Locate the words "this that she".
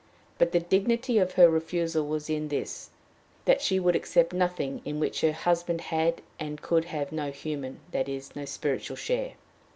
2.47-3.79